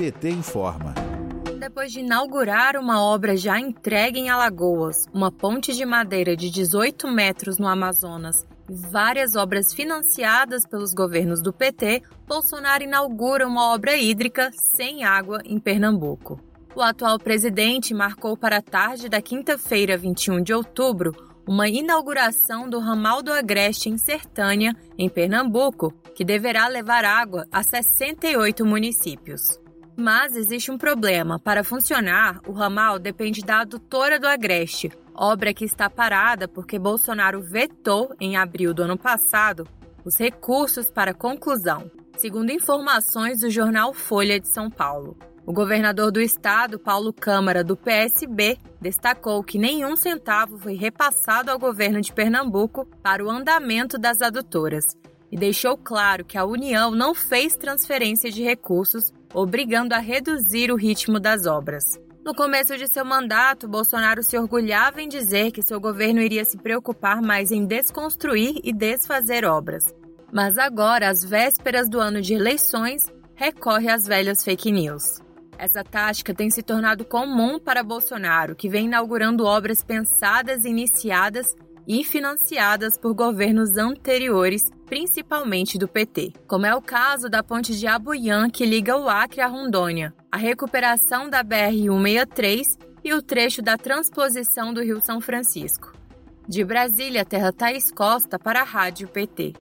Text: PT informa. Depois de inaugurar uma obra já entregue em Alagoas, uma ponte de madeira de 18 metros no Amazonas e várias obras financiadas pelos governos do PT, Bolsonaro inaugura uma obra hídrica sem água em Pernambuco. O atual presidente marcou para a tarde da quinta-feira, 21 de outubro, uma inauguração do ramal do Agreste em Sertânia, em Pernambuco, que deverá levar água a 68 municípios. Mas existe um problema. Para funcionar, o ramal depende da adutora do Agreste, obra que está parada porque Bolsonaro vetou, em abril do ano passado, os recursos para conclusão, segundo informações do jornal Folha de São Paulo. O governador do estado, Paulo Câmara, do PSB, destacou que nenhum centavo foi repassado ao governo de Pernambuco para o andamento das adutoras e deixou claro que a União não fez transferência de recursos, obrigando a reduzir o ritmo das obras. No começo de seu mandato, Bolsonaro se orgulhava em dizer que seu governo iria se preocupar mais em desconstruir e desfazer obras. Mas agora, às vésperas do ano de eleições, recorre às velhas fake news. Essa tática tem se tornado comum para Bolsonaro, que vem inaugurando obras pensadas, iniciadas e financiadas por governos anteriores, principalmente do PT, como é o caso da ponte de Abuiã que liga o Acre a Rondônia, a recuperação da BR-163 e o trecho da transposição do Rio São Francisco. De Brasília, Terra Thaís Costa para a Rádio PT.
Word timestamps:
PT 0.00 0.30
informa. 0.30 0.94
Depois 1.58 1.92
de 1.92 2.00
inaugurar 2.00 2.74
uma 2.78 3.04
obra 3.04 3.36
já 3.36 3.60
entregue 3.60 4.18
em 4.18 4.30
Alagoas, 4.30 5.04
uma 5.12 5.30
ponte 5.30 5.74
de 5.74 5.84
madeira 5.84 6.34
de 6.34 6.48
18 6.48 7.06
metros 7.06 7.58
no 7.58 7.68
Amazonas 7.68 8.46
e 8.66 8.74
várias 8.74 9.36
obras 9.36 9.74
financiadas 9.74 10.66
pelos 10.66 10.94
governos 10.94 11.42
do 11.42 11.52
PT, 11.52 12.02
Bolsonaro 12.26 12.82
inaugura 12.82 13.46
uma 13.46 13.74
obra 13.74 13.94
hídrica 13.94 14.50
sem 14.54 15.04
água 15.04 15.42
em 15.44 15.58
Pernambuco. 15.58 16.40
O 16.74 16.80
atual 16.80 17.18
presidente 17.18 17.92
marcou 17.92 18.38
para 18.38 18.56
a 18.56 18.62
tarde 18.62 19.06
da 19.06 19.20
quinta-feira, 19.20 19.98
21 19.98 20.42
de 20.42 20.54
outubro, 20.54 21.12
uma 21.46 21.68
inauguração 21.68 22.70
do 22.70 22.78
ramal 22.78 23.22
do 23.22 23.30
Agreste 23.30 23.90
em 23.90 23.98
Sertânia, 23.98 24.74
em 24.96 25.10
Pernambuco, 25.10 25.92
que 26.14 26.24
deverá 26.24 26.68
levar 26.68 27.04
água 27.04 27.46
a 27.52 27.62
68 27.62 28.64
municípios. 28.64 29.60
Mas 30.00 30.34
existe 30.34 30.70
um 30.70 30.78
problema. 30.78 31.38
Para 31.38 31.62
funcionar, 31.62 32.40
o 32.46 32.52
ramal 32.52 32.98
depende 32.98 33.42
da 33.42 33.60
adutora 33.60 34.18
do 34.18 34.26
Agreste, 34.26 34.90
obra 35.14 35.52
que 35.52 35.62
está 35.62 35.90
parada 35.90 36.48
porque 36.48 36.78
Bolsonaro 36.78 37.42
vetou, 37.42 38.14
em 38.18 38.34
abril 38.34 38.72
do 38.72 38.82
ano 38.82 38.96
passado, 38.96 39.68
os 40.02 40.18
recursos 40.18 40.90
para 40.90 41.12
conclusão, 41.12 41.90
segundo 42.16 42.50
informações 42.50 43.40
do 43.40 43.50
jornal 43.50 43.92
Folha 43.92 44.40
de 44.40 44.48
São 44.48 44.70
Paulo. 44.70 45.18
O 45.44 45.52
governador 45.52 46.10
do 46.10 46.20
estado, 46.20 46.78
Paulo 46.78 47.12
Câmara, 47.12 47.62
do 47.62 47.76
PSB, 47.76 48.56
destacou 48.80 49.44
que 49.44 49.58
nenhum 49.58 49.96
centavo 49.96 50.58
foi 50.58 50.76
repassado 50.76 51.50
ao 51.50 51.58
governo 51.58 52.00
de 52.00 52.10
Pernambuco 52.10 52.86
para 53.02 53.22
o 53.22 53.28
andamento 53.28 53.98
das 53.98 54.22
adutoras 54.22 54.86
e 55.30 55.36
deixou 55.36 55.76
claro 55.76 56.24
que 56.24 56.38
a 56.38 56.44
União 56.44 56.90
não 56.90 57.14
fez 57.14 57.54
transferência 57.54 58.30
de 58.30 58.42
recursos, 58.42 59.12
obrigando 59.34 59.94
a 59.94 59.98
reduzir 59.98 60.70
o 60.70 60.76
ritmo 60.76 61.20
das 61.20 61.46
obras. 61.46 61.84
No 62.24 62.34
começo 62.34 62.76
de 62.76 62.86
seu 62.86 63.04
mandato, 63.04 63.66
Bolsonaro 63.66 64.22
se 64.22 64.36
orgulhava 64.36 65.00
em 65.00 65.08
dizer 65.08 65.52
que 65.52 65.62
seu 65.62 65.80
governo 65.80 66.20
iria 66.20 66.44
se 66.44 66.58
preocupar 66.58 67.22
mais 67.22 67.50
em 67.50 67.64
desconstruir 67.64 68.60
e 68.62 68.72
desfazer 68.72 69.44
obras. 69.44 69.84
Mas 70.32 70.58
agora, 70.58 71.08
às 71.08 71.24
vésperas 71.24 71.88
do 71.88 71.98
ano 71.98 72.20
de 72.20 72.34
eleições, 72.34 73.02
recorre 73.34 73.88
às 73.88 74.06
velhas 74.06 74.44
fake 74.44 74.70
news. 74.70 75.20
Essa 75.58 75.82
tática 75.82 76.34
tem 76.34 76.50
se 76.50 76.62
tornado 76.62 77.04
comum 77.04 77.58
para 77.58 77.82
Bolsonaro, 77.82 78.54
que 78.54 78.68
vem 78.68 78.86
inaugurando 78.86 79.44
obras 79.44 79.82
pensadas, 79.82 80.64
iniciadas 80.64 81.54
e 81.92 82.04
financiadas 82.04 82.96
por 82.96 83.12
governos 83.12 83.76
anteriores, 83.76 84.70
principalmente 84.86 85.76
do 85.76 85.88
PT, 85.88 86.32
como 86.46 86.64
é 86.64 86.72
o 86.72 86.80
caso 86.80 87.28
da 87.28 87.42
ponte 87.42 87.76
de 87.76 87.84
Abuiã 87.88 88.48
que 88.48 88.64
liga 88.64 88.96
o 88.96 89.08
Acre 89.08 89.40
a 89.40 89.48
Rondônia, 89.48 90.14
a 90.30 90.36
recuperação 90.36 91.28
da 91.28 91.42
BR-163 91.42 92.78
e 93.02 93.12
o 93.12 93.20
trecho 93.20 93.60
da 93.60 93.76
transposição 93.76 94.72
do 94.72 94.84
Rio 94.84 95.00
São 95.00 95.20
Francisco. 95.20 95.92
De 96.46 96.64
Brasília, 96.64 97.24
Terra 97.24 97.52
Thaís 97.52 97.90
Costa 97.90 98.38
para 98.38 98.60
a 98.60 98.64
Rádio 98.64 99.08
PT. 99.08 99.54